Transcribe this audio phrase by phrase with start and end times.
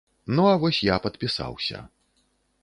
[0.35, 1.83] Ну а вось я падпісаўся.